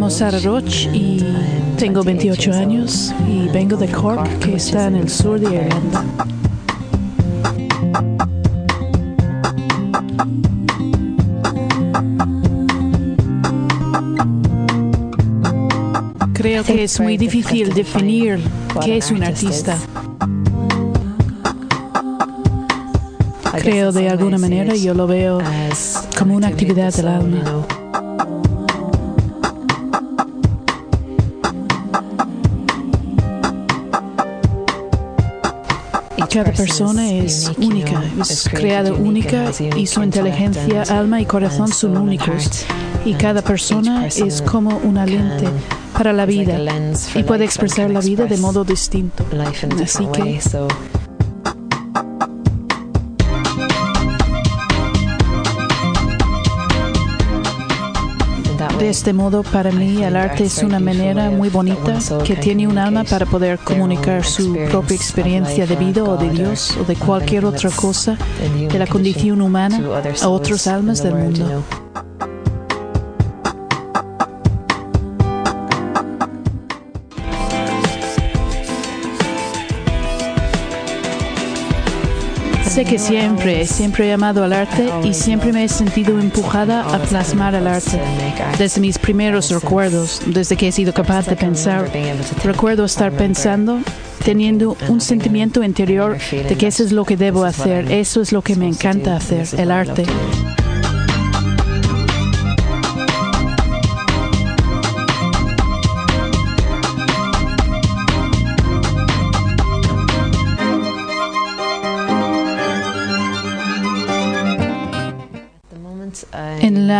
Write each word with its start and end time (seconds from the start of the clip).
llamo 0.00 0.08
Sarah 0.08 0.38
Roach 0.38 0.86
y 0.94 1.22
tengo 1.76 2.02
28 2.02 2.54
años 2.54 3.12
y 3.28 3.48
vengo 3.48 3.76
de 3.76 3.86
Cork, 3.88 4.38
que 4.38 4.54
está 4.54 4.86
en 4.86 4.94
el 4.94 5.10
sur 5.10 5.38
de 5.38 5.56
Irlanda. 5.56 6.04
Creo 16.32 16.64
que 16.64 16.84
es 16.84 16.98
muy 16.98 17.18
difícil 17.18 17.74
definir 17.74 18.40
qué 18.82 18.96
es 18.96 19.10
un 19.10 19.22
artista. 19.22 19.76
Creo 23.60 23.92
de 23.92 24.08
alguna 24.08 24.38
manera 24.38 24.74
yo 24.74 24.94
lo 24.94 25.06
veo 25.06 25.40
como 26.18 26.36
una 26.36 26.48
actividad 26.48 26.94
del 26.94 27.08
alma. 27.08 27.79
Cada 36.32 36.52
persona 36.52 37.12
es 37.12 37.50
única, 37.58 38.04
es 38.20 38.48
creada 38.48 38.92
única 38.92 39.50
y 39.76 39.86
su 39.86 40.02
inteligencia, 40.02 40.82
alma 40.84 41.20
y 41.20 41.26
corazón 41.26 41.68
son 41.68 41.96
únicos. 41.96 42.64
Y 43.04 43.14
cada 43.14 43.42
persona 43.42 44.06
es 44.06 44.42
como 44.42 44.76
una 44.78 45.06
lente 45.06 45.48
para 45.92 46.12
la 46.12 46.26
vida 46.26 46.58
y 47.14 47.22
puede 47.24 47.44
expresar 47.44 47.90
la 47.90 48.00
vida 48.00 48.26
de 48.26 48.36
modo 48.36 48.64
distinto. 48.64 49.26
Así 49.82 50.06
que 50.06 50.40
De 58.80 58.88
este 58.88 59.12
modo, 59.12 59.42
para 59.42 59.70
mí, 59.70 60.02
el 60.02 60.16
arte 60.16 60.44
es 60.44 60.62
una 60.62 60.80
manera 60.80 61.28
muy 61.28 61.50
bonita 61.50 61.98
que 62.24 62.34
tiene 62.34 62.66
un 62.66 62.78
alma 62.78 63.04
para 63.04 63.26
poder 63.26 63.58
comunicar 63.58 64.24
su 64.24 64.56
propia 64.70 64.96
experiencia 64.96 65.66
de 65.66 65.76
vida 65.76 66.02
o 66.02 66.16
de 66.16 66.30
Dios 66.30 66.74
o 66.80 66.84
de 66.84 66.96
cualquier 66.96 67.44
otra 67.44 67.68
cosa 67.68 68.16
de 68.40 68.78
la 68.78 68.86
condición 68.86 69.42
humana 69.42 69.82
a 70.22 70.28
otras 70.28 70.66
almas 70.66 71.02
del 71.02 71.14
mundo. 71.14 71.62
Sé 82.80 82.86
que 82.86 82.98
siempre, 82.98 83.66
siempre 83.66 84.08
he 84.08 84.12
amado 84.14 84.42
al 84.42 84.54
arte 84.54 84.88
y 85.04 85.12
siempre 85.12 85.52
me 85.52 85.64
he 85.64 85.68
sentido 85.68 86.18
empujada 86.18 86.80
a 86.94 86.98
plasmar 86.98 87.54
el 87.54 87.66
arte. 87.66 88.00
Desde 88.56 88.80
mis 88.80 88.98
primeros 88.98 89.50
recuerdos, 89.50 90.22
desde 90.24 90.56
que 90.56 90.68
he 90.68 90.72
sido 90.72 90.94
capaz 90.94 91.26
de 91.26 91.36
pensar, 91.36 91.90
recuerdo 92.42 92.86
estar 92.86 93.12
pensando, 93.12 93.80
teniendo 94.24 94.78
un 94.88 95.02
sentimiento 95.02 95.62
interior 95.62 96.16
de 96.30 96.56
que 96.56 96.68
eso 96.68 96.82
es 96.82 96.92
lo 96.92 97.04
que 97.04 97.18
debo 97.18 97.44
hacer, 97.44 97.92
eso 97.92 98.22
es 98.22 98.32
lo 98.32 98.40
que 98.40 98.56
me 98.56 98.68
encanta 98.68 99.14
hacer, 99.14 99.46
el 99.58 99.72
arte. 99.72 100.06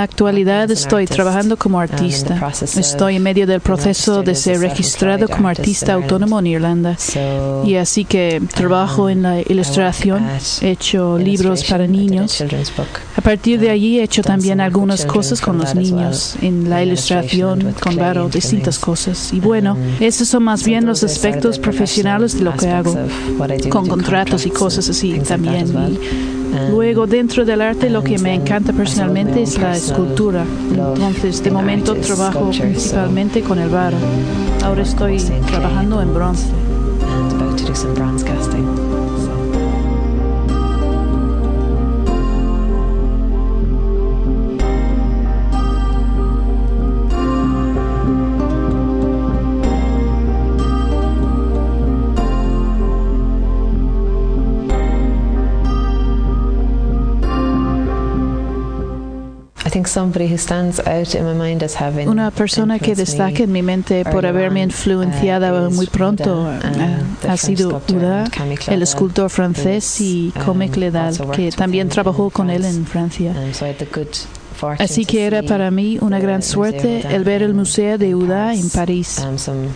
La 0.01 0.05
actualidad 0.05 0.71
estoy 0.71 1.05
trabajando 1.05 1.59
como 1.59 1.79
artista. 1.79 2.41
Estoy 2.63 3.17
en 3.17 3.23
medio 3.23 3.47
del 3.47 3.61
proceso 3.61 4.23
de 4.23 4.35
ser 4.35 4.61
registrado 4.61 5.29
como 5.29 5.47
artista 5.49 5.93
autónomo 5.93 6.39
en 6.39 6.47
Irlanda. 6.47 6.97
Y 7.67 7.75
así 7.75 8.07
que 8.07 8.41
trabajo 8.55 9.11
en 9.11 9.21
la 9.23 9.43
ilustración, 9.43 10.27
he 10.63 10.71
hecho 10.71 11.19
libros 11.19 11.65
para 11.65 11.87
niños. 11.87 12.43
A 13.15 13.21
partir 13.21 13.61
de 13.61 13.69
allí 13.69 14.01
he 14.01 14.03
hecho 14.03 14.23
también 14.23 14.63
algunas 14.63 15.05
cosas 15.05 15.39
con 15.43 15.59
los 15.59 15.75
niños, 15.75 16.37
en 16.41 16.71
la 16.71 16.83
ilustración, 16.83 17.75
con 17.79 17.97
Varo, 17.97 18.31
distintas 18.31 18.79
cosas. 18.79 19.35
Y 19.35 19.41
bueno, 19.41 19.77
esos 20.01 20.29
son 20.29 20.45
más 20.45 20.65
bien 20.65 20.87
los 20.87 21.05
aspectos 21.05 21.59
profesionales 21.59 22.39
de 22.39 22.45
lo 22.45 22.57
que 22.57 22.71
hago, 22.71 22.97
con 23.69 23.87
contratos 23.87 24.47
y 24.47 24.51
cosas 24.51 24.89
así 24.89 25.21
también. 25.21 25.67
Y 25.69 26.40
luego 26.71 27.07
dentro 27.07 27.45
del 27.45 27.61
arte 27.61 27.91
lo 27.91 28.03
que 28.03 28.19
me 28.19 28.35
encanta 28.35 28.73
personalmente 28.73 29.43
es 29.43 29.59
la 29.59 29.77
escultura. 29.77 30.45
Entonces, 30.71 31.43
de 31.43 31.51
momento 31.51 31.95
trabajo 31.97 32.51
principalmente 32.51 33.43
con 33.43 33.59
el 33.59 33.69
barro. 33.69 33.99
Ahora 34.63 34.83
estoy 34.83 35.19
trabajando 35.47 36.03
en 36.03 36.15
bronce. 36.15 36.47
Una 62.07 62.31
persona 62.31 62.79
que 62.79 62.95
destaca 62.95 63.43
en 63.43 63.53
mi 63.53 63.63
mente 63.63 64.05
por 64.05 64.27
haberme 64.27 64.63
influenciado 64.63 65.71
muy 65.71 65.87
pronto 65.87 66.49
ha 67.29 67.37
sido 67.37 67.81
Uda, 67.89 68.25
el 68.69 68.83
escultor 68.83 69.31
francés, 69.31 70.01
y 70.01 70.33
Comic 70.45 70.77
Ledal, 70.77 71.17
que 71.33 71.51
también 71.51 71.89
trabajó 71.89 72.31
con 72.31 72.51
él 72.51 72.65
en 72.65 72.87
Francia. 72.87 73.35
Así 74.79 75.05
que 75.07 75.27
era 75.27 75.43
para 75.43 75.71
mí 75.71 75.99
una 76.01 76.19
gran 76.19 76.43
suerte 76.43 77.03
el 77.11 77.25
ver 77.25 77.43
el 77.43 77.55
Museo 77.55 77.97
de 77.99 78.15
Uda 78.15 78.55
en 78.55 78.69
París. 78.71 79.25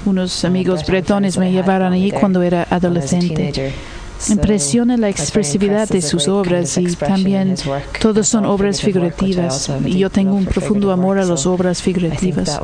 Unos 0.05 0.45
amigos 0.45 0.85
bretones 0.87 1.39
me 1.39 1.53
llevaron 1.53 1.93
allí 1.93 2.11
cuando 2.11 2.43
era 2.43 2.67
adolescente 2.71 3.73
impresiona 4.31 4.97
la 4.97 5.09
expresividad 5.09 5.89
de 5.89 6.03
sus 6.03 6.29
obras 6.29 6.77
y 6.79 6.87
también 6.97 7.55
todas 8.01 8.29
son 8.29 8.45
obras 8.45 8.81
figurativas 8.81 9.71
y 9.85 9.99
yo 9.99 10.11
tengo 10.11 10.35
un 10.35 10.47
profundo 10.47 10.93
amor 10.93 11.19
a 11.19 11.25
las 11.25 11.47
obras 11.47 11.83
figurativas. 11.83 12.61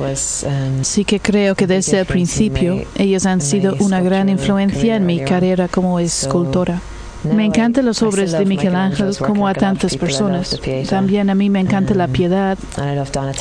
Sí 0.83 1.05
que 1.05 1.21
creo 1.21 1.55
que 1.55 1.67
desde 1.67 2.01
el 2.01 2.07
principio 2.07 2.85
ellas 2.97 3.27
han 3.27 3.41
sido 3.41 3.75
una 3.81 4.01
gran 4.01 4.29
influencia 4.29 4.97
en 4.97 5.07
mi 5.07 5.25
carrera 5.25 5.69
como 5.69 5.99
escultora. 5.99 6.81
Me 7.25 7.45
encantan 7.45 7.85
las 7.87 8.03
obras 8.03 8.33
de 8.33 8.45
Miguel 8.45 8.75
Ángel 8.75 9.17
como 9.19 9.47
a 9.47 9.55
tantas 9.55 9.97
personas. 9.97 10.59
También 10.89 11.31
a 11.31 11.35
mí 11.35 11.51
me 11.51 11.61
encanta 11.61 11.95
la 11.95 12.09
piedad. 12.09 12.57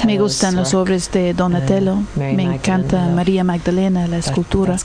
Me 0.05 0.17
gustan 0.17 0.55
las 0.55 0.73
obras 0.73 1.11
de 1.11 1.33
Donatello. 1.33 1.97
Me 2.15 2.43
encanta 2.43 3.07
María 3.07 3.43
Magdalena, 3.43 4.07
la 4.07 4.17
escultura. 4.17 4.75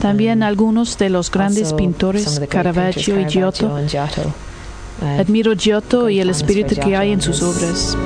También 0.00 0.42
algunos 0.42 0.98
de 0.98 1.10
los 1.10 1.30
grandes 1.30 1.72
pintores, 1.72 2.40
Caravaggio 2.48 3.20
y 3.20 3.26
Giotto. 3.26 3.76
Admiro 5.18 5.54
Giotto 5.54 6.08
y 6.08 6.20
el 6.20 6.30
espíritu 6.30 6.74
que 6.76 6.96
hay 6.96 7.12
en 7.12 7.20
sus 7.20 7.42
obras. 7.42 7.96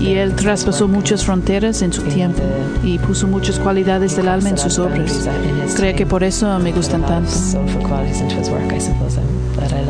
Y 0.00 0.14
él 0.14 0.34
traspasó 0.34 0.88
muchas 0.88 1.24
fronteras 1.24 1.82
en 1.82 1.92
su 1.92 2.02
tiempo 2.02 2.42
y 2.82 2.98
puso 2.98 3.26
muchas 3.26 3.58
cualidades 3.58 4.16
del 4.16 4.28
alma 4.28 4.50
en 4.50 4.58
sus 4.58 4.78
obras. 4.78 5.28
Creo 5.76 5.94
que 5.96 6.06
por 6.06 6.22
eso 6.22 6.58
me 6.58 6.72
gustan 6.72 7.04
tanto. 7.06 7.30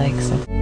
Like 0.05 0.21
so. 0.21 0.54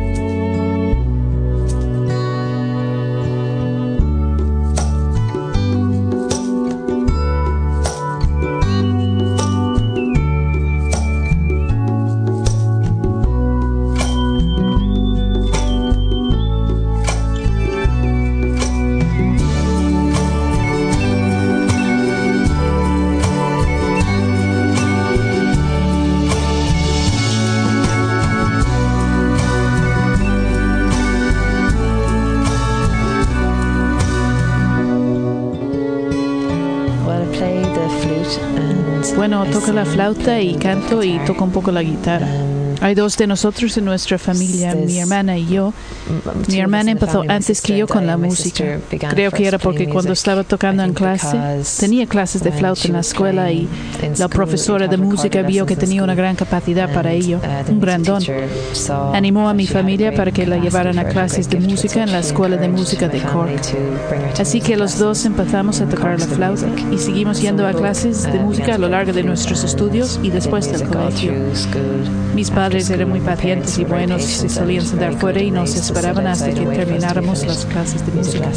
Bueno, 39.23 39.47
toco 39.47 39.71
la 39.73 39.85
flauta 39.85 40.41
y 40.41 40.57
canto 40.57 41.01
y 41.01 41.21
toco 41.21 41.45
un 41.45 41.53
poco 41.53 41.71
la 41.71 41.85
guitarra. 41.85 42.27
Hay 42.83 42.97
dos 42.97 43.17
de 43.17 43.29
nosotros 43.29 43.77
en 43.77 43.85
nuestra 43.85 44.19
familia, 44.19 44.75
mi 44.75 44.99
hermana 44.99 45.39
y 45.39 45.47
yo. 45.47 45.73
Mi 46.49 46.59
hermana 46.59 46.91
empezó 46.91 47.23
antes 47.29 47.63
que 47.63 47.79
yo 47.79 47.87
con 47.87 48.09
la 48.09 48.17
música. 48.17 48.81
Creo 49.11 49.31
que 49.31 49.47
era 49.47 49.59
porque 49.59 49.89
cuando 49.89 50.13
estaba 50.13 50.43
tocando 50.43 50.83
en 50.83 50.93
clase, 50.93 51.39
tenía 51.79 52.07
clases 52.07 52.43
de 52.43 52.51
flauta 52.51 52.83
en 52.89 52.95
la 52.95 53.01
escuela 53.01 53.53
y 53.53 53.69
la 54.19 54.27
profesora 54.27 54.89
de 54.89 54.97
música 54.97 55.43
vio 55.43 55.65
que 55.65 55.77
tenía 55.77 56.03
una 56.03 56.17
gran 56.17 56.35
capacidad 56.35 56.93
para 56.93 57.13
ello, 57.13 57.39
uh, 57.39 57.71
un 57.71 57.81
gran 57.81 58.03
don. 58.03 58.21
Animó 59.15 59.49
a 59.49 59.55
mi 59.55 59.69
familia 59.69 60.13
para 60.13 60.33
que 60.33 60.45
la 60.45 60.57
llevaran 60.57 60.99
a 60.99 61.05
clases 61.05 61.49
de 61.49 61.61
música 61.61 62.03
en 62.03 62.11
la 62.11 62.19
escuela 62.19 62.57
de 62.57 62.69
música 62.69 63.09
de 63.09 63.21
Cork. 63.21 63.61
Así 64.41 64.61
que 64.61 64.77
los 64.77 64.99
dos 64.99 65.25
empezamos 65.25 65.81
a 65.81 65.89
tocar 65.89 66.19
la 66.19 66.27
flauta 66.27 66.67
y 66.91 66.99
seguimos 66.99 67.41
yendo 67.41 67.65
a 67.65 67.73
clases 67.73 68.25
de 68.25 68.41
música 68.41 68.75
a 68.75 68.79
lo 68.79 68.89
largo 68.89 69.13
de 69.13 69.23
nuestros 69.23 69.63
estudios 69.63 70.19
y 70.23 70.31
después 70.31 70.73
del 70.73 70.89
colegio. 70.89 71.33
Mis 72.35 72.51
padres 72.51 72.72
eran 72.75 73.09
muy 73.09 73.21
pacientes 73.21 73.79
y 73.79 73.85
buenos, 73.85 74.23
se 74.23 74.49
solían 74.49 74.85
sentar 74.85 75.15
fuera 75.15 75.43
y 75.43 75.51
nos 75.51 75.75
esperaban 75.75 76.27
hasta 76.27 76.51
que 76.53 76.65
termináramos 76.65 77.45
las 77.45 77.67
clases 77.67 78.05
de 78.07 78.13
música. 78.13 78.51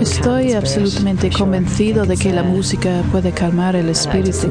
Estoy 0.00 0.52
absolutamente 0.52 1.30
convencido 1.30 2.06
de 2.06 2.16
que 2.16 2.32
la 2.32 2.42
música 2.42 3.02
puede 3.12 3.32
calmar 3.32 3.76
el 3.76 3.90
espíritu. 3.90 4.48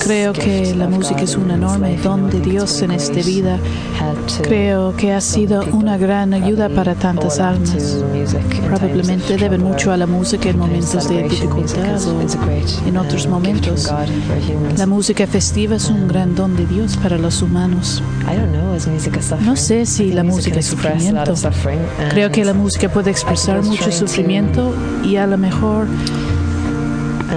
Creo 0.00 0.34
que 0.34 0.74
la 0.74 0.86
música 0.86 1.22
es 1.22 1.34
un 1.34 1.50
enorme 1.50 1.96
don 1.96 2.28
de 2.28 2.40
Dios 2.40 2.82
en 2.82 2.90
esta 2.90 3.20
vida. 3.22 3.58
Creo 4.42 4.94
que 4.96 5.14
ha 5.14 5.20
sido 5.22 5.64
una 5.72 5.96
gran 5.96 6.34
ayuda 6.34 6.68
para 6.68 6.94
tantas 6.94 7.40
almas. 7.40 8.04
Probablemente 8.66 9.36
deben 9.36 9.62
mucho 9.62 9.92
a 9.92 9.96
la 9.96 10.06
música 10.06 10.48
en 10.48 10.58
momentos 10.58 11.08
de 11.08 11.22
dificultad 11.22 12.00
o 12.08 12.20
en 12.86 12.96
otros 12.96 13.26
momentos. 13.26 13.90
La 14.76 14.86
música 14.86 15.26
festiva 15.26 15.76
es 15.76 15.88
un 15.88 16.08
gran 16.08 16.34
don 16.34 16.56
de 16.56 16.66
Dios 16.66 16.96
para 16.96 17.16
los 17.16 17.42
humanos. 17.42 18.02
No 19.40 19.56
sé 19.56 19.86
si 19.86 20.12
la 20.12 20.24
música 20.24 20.58
es 20.58 20.66
sufrimiento. 20.66 21.34
Creo 22.10 22.30
que 22.30 22.44
la 22.44 22.54
música 22.54 22.88
puede 22.88 23.10
expresar 23.10 23.62
mucho 23.62 23.90
sufrimiento 23.92 24.74
y 25.04 25.16
a 25.16 25.26
lo 25.26 25.38
mejor 25.38 25.86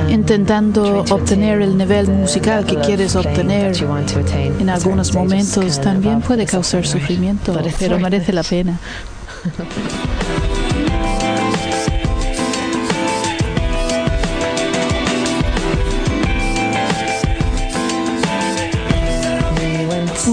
intentando 0.09 1.03
obtener 1.09 1.61
el 1.61 1.77
nivel 1.77 2.07
musical 2.07 2.65
que 2.65 2.75
quieres 2.77 3.15
obtener 3.15 3.75
en 4.59 4.69
algunos 4.69 5.13
momentos 5.13 5.79
también 5.81 6.21
puede 6.21 6.45
causar 6.45 6.85
sufrimiento, 6.85 7.57
pero 7.79 7.99
merece 7.99 8.33
la 8.33 8.43
pena. 8.43 8.79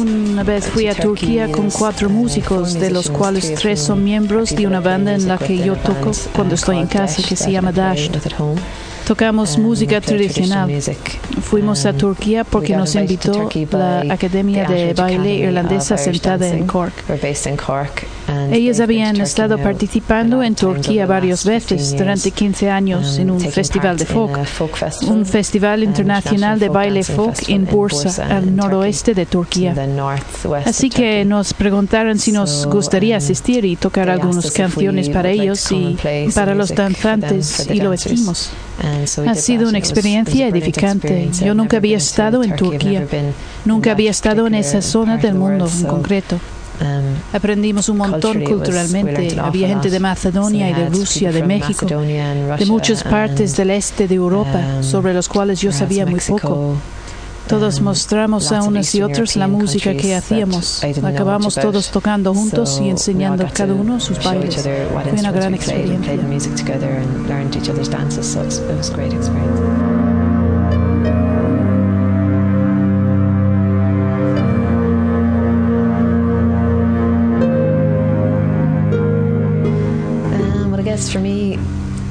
Una 0.06 0.44
vez 0.44 0.68
fui 0.68 0.86
a 0.86 0.94
Turquía 0.94 1.50
con 1.50 1.68
cuatro 1.68 2.08
músicos, 2.08 2.74
de 2.74 2.90
los 2.90 3.10
cuales 3.10 3.54
tres 3.54 3.80
son 3.80 4.04
miembros 4.04 4.54
de 4.54 4.66
una 4.66 4.80
banda 4.80 5.14
en 5.14 5.26
la 5.26 5.36
que 5.36 5.58
yo 5.58 5.74
toco 5.74 6.12
cuando 6.32 6.54
estoy 6.54 6.78
en 6.78 6.86
casa, 6.86 7.22
que 7.28 7.34
se 7.34 7.50
llama 7.50 7.72
Dash. 7.72 8.08
Tocamos 9.04 9.58
música 9.58 10.00
tradicional. 10.00 10.70
Fuimos 11.42 11.86
a 11.86 11.92
Turquía 11.92 12.44
porque 12.44 12.76
nos 12.76 12.94
invitó 12.94 13.48
la 13.72 14.00
Academia 14.08 14.68
de 14.68 14.94
Baile 14.94 15.34
Irlandesa 15.34 15.96
sentada 15.96 16.46
en 16.48 16.66
Cork. 16.66 16.94
Ellos 18.50 18.80
habían 18.80 19.16
estado 19.20 19.58
participando 19.58 20.42
en 20.42 20.54
Turquía 20.54 21.06
varias 21.06 21.44
veces 21.44 21.96
durante 21.96 22.30
15 22.30 22.70
años 22.70 23.18
en 23.18 23.30
un 23.30 23.40
festival 23.40 23.96
de 23.96 24.06
folk, 24.06 24.38
un 25.08 25.26
festival 25.26 25.82
internacional 25.82 26.58
de 26.58 26.68
baile 26.68 27.02
folk 27.02 27.48
en 27.48 27.66
Bursa, 27.66 28.26
al 28.26 28.54
noroeste 28.54 29.14
de 29.14 29.26
Turquía. 29.26 29.74
Así 30.64 30.90
que 30.90 31.24
nos 31.24 31.54
preguntaron 31.54 32.18
si 32.18 32.32
nos 32.32 32.66
gustaría 32.66 33.16
asistir 33.16 33.64
y 33.64 33.76
tocar 33.76 34.08
algunas 34.08 34.50
canciones 34.50 35.08
para 35.08 35.30
ellos 35.30 35.70
y 35.72 35.96
para 36.34 36.54
los 36.54 36.74
danzantes, 36.74 37.68
y 37.70 37.80
lo 37.80 37.92
hicimos. 37.94 38.50
Ha 39.26 39.34
sido 39.34 39.68
una 39.68 39.78
experiencia 39.78 40.48
edificante. 40.48 41.30
Yo 41.44 41.54
nunca 41.54 41.78
había 41.78 41.96
estado 41.96 42.42
en 42.44 42.56
Turquía, 42.56 43.06
nunca 43.64 43.92
había 43.92 44.10
estado 44.10 44.46
en 44.46 44.54
esa 44.54 44.82
zona 44.82 45.16
del 45.16 45.34
mundo 45.34 45.68
en 45.68 45.86
concreto. 45.86 46.38
Um, 46.80 47.36
Aprendimos 47.36 47.88
un 47.88 47.98
montón 47.98 48.42
culturalmente. 48.42 49.38
Había 49.40 49.68
gente 49.68 49.90
de 49.90 50.00
Macedonia 50.00 50.70
y 50.70 50.74
de 50.74 50.88
Rusia, 50.88 51.32
de 51.32 51.42
México, 51.42 51.86
de 51.86 52.66
muchas 52.66 53.02
partes 53.02 53.56
del 53.56 53.70
este 53.70 54.06
de 54.06 54.14
Europa, 54.14 54.60
um, 54.76 54.82
sobre 54.82 55.14
los 55.14 55.28
cuales 55.28 55.60
yo 55.60 55.72
sabía 55.72 56.06
muy 56.06 56.20
poco. 56.20 56.76
Todos 57.48 57.80
mostramos 57.80 58.50
a 58.50 58.62
unos 58.62 58.92
y 58.94 59.02
otros 59.02 59.36
la 59.36 59.46
música 59.46 59.94
que 59.94 60.14
hacíamos. 60.16 60.82
Acabamos 61.04 61.54
todos 61.54 61.90
tocando 61.90 62.34
juntos 62.34 62.80
y 62.82 62.90
enseñando 62.90 63.46
a 63.46 63.50
cada 63.50 63.72
uno 63.72 64.00
sus 64.00 64.22
bailes. 64.22 64.62
Fue 64.62 65.18
una 65.18 65.32
gran 65.32 65.54
experiencia. 65.54 66.16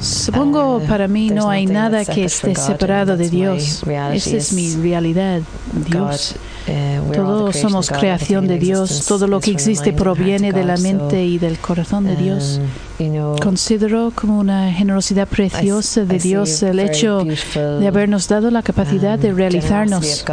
Supongo 0.00 0.76
uh, 0.76 0.86
para 0.86 1.08
mí 1.08 1.30
no 1.30 1.48
hay 1.48 1.66
nada 1.66 2.04
que 2.04 2.24
esté 2.24 2.54
separado 2.54 3.16
de 3.16 3.30
Dios. 3.30 3.82
Esa 4.12 4.36
es 4.36 4.52
mi 4.52 4.74
realidad, 4.76 5.40
Dios. 5.88 6.36
Uh, 6.68 7.12
Todos 7.12 7.56
somos 7.56 7.88
creación 7.90 8.46
de 8.46 8.58
Dios. 8.58 9.06
Todo 9.06 9.26
lo 9.26 9.40
que 9.40 9.52
existe 9.52 9.92
proviene 9.92 10.52
de 10.52 10.64
la 10.64 10.76
mente 10.76 11.24
y 11.24 11.38
del 11.38 11.58
corazón 11.58 12.04
de 12.04 12.16
Dios. 12.16 12.60
Um, 12.98 13.36
Considero 13.38 14.12
como 14.14 14.38
una 14.38 14.72
generosidad 14.72 15.28
preciosa 15.28 16.04
de 16.04 16.18
Dios 16.18 16.62
el 16.62 16.78
hecho 16.78 17.24
de 17.24 17.86
habernos 17.86 18.26
dado 18.28 18.50
la 18.50 18.62
capacidad 18.62 19.18
de 19.18 19.32
um, 19.32 19.36
realizarnos 19.36 20.24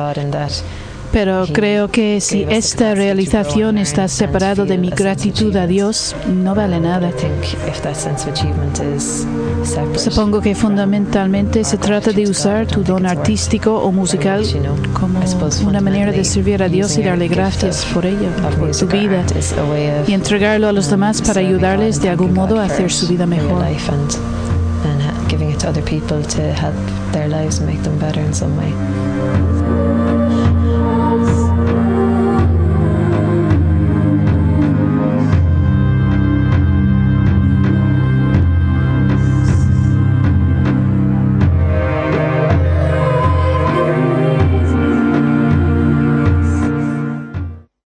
pero 1.13 1.45
creo 1.45 1.89
que 1.89 2.19
si 2.19 2.43
esta 2.49 2.95
realización 2.95 3.77
está 3.77 4.07
separado 4.07 4.65
de 4.65 4.79
mi 4.79 4.89
gratitud 4.89 5.55
a 5.55 5.67
Dios, 5.67 6.15
no 6.27 6.55
vale 6.55 6.79
nada. 6.79 7.11
Supongo 9.95 10.41
que 10.41 10.55
fundamentalmente 10.55 11.63
se 11.63 11.77
trata 11.77 12.11
de 12.11 12.23
usar 12.23 12.65
tu 12.65 12.83
don 12.83 13.05
artístico 13.05 13.77
o 13.77 13.91
musical 13.91 14.43
como 14.99 15.19
una 15.67 15.81
manera 15.81 16.11
de 16.11 16.23
servir 16.25 16.63
a 16.63 16.67
Dios 16.67 16.97
y 16.97 17.03
darle 17.03 17.27
gracias 17.27 17.85
por 17.93 18.07
ello, 18.07 18.29
por 18.59 18.71
tu 18.71 18.87
vida, 18.87 19.23
y 20.07 20.13
entregarlo 20.13 20.67
a 20.67 20.71
los 20.71 20.89
demás 20.89 21.21
para 21.21 21.41
ayudarles 21.41 22.01
de 22.01 22.09
algún 22.09 22.33
modo 22.33 22.59
a 22.59 22.65
hacer 22.65 22.91
su 22.91 23.07
vida 23.07 23.27
mejor. 23.27 23.63
giving 25.29 25.49
it 25.49 25.59
to 25.59 25.67
other 25.67 25.81
people 25.81 26.21
to 26.21 26.53
help 26.53 26.75
their 27.11 27.27
lives 27.27 27.59
make 27.59 27.81
them 27.81 27.97
better 27.97 28.21
in 28.21 28.33
some 28.35 28.55
way. 28.55 29.62